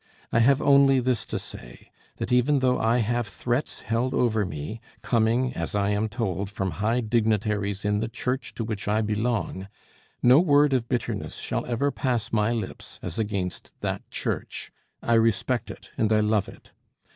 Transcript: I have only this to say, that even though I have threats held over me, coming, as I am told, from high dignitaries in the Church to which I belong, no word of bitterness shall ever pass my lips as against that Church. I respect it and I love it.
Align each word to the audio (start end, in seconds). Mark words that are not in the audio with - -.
I 0.31 0.39
have 0.39 0.63
only 0.63 0.99
this 0.99 1.27
to 1.27 1.37
say, 1.37 1.91
that 2.17 2.31
even 2.31 2.57
though 2.57 2.79
I 2.79 2.97
have 3.05 3.27
threats 3.27 3.81
held 3.81 4.15
over 4.15 4.47
me, 4.47 4.81
coming, 5.03 5.53
as 5.53 5.75
I 5.75 5.89
am 5.91 6.09
told, 6.09 6.49
from 6.49 6.71
high 6.81 7.01
dignitaries 7.01 7.85
in 7.85 7.99
the 7.99 8.07
Church 8.07 8.55
to 8.55 8.63
which 8.63 8.87
I 8.87 9.01
belong, 9.03 9.67
no 10.23 10.39
word 10.39 10.73
of 10.73 10.89
bitterness 10.89 11.35
shall 11.37 11.67
ever 11.67 11.91
pass 11.91 12.33
my 12.33 12.51
lips 12.51 12.99
as 13.03 13.19
against 13.19 13.73
that 13.81 14.01
Church. 14.09 14.71
I 15.03 15.13
respect 15.13 15.69
it 15.69 15.91
and 15.99 16.11
I 16.11 16.21
love 16.21 16.49
it. 16.49 16.71